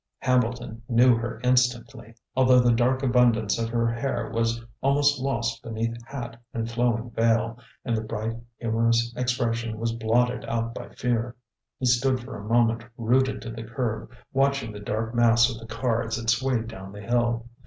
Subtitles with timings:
[0.23, 5.95] Hambleton knew her instantly, although the dark abundance of her hair was almost lost beneath
[6.07, 11.35] hat and flowing veil, and the bright, humorous expression was blotted out by fear.
[11.77, 15.67] He stood for a moment rooted to the curb, watching the dark mass of the
[15.71, 17.45] car as it swayed down the hill.